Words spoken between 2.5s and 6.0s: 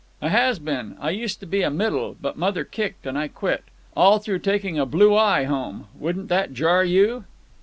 kicked, and I quit. All through taking a blue eye home!